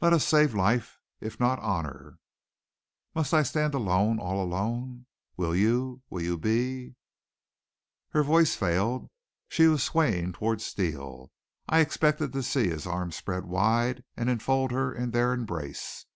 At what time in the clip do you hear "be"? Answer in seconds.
6.38-6.94